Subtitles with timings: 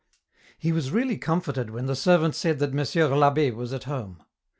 [0.57, 4.23] He was really comforted when the servant said that Monsieur I'Abb^ was at home.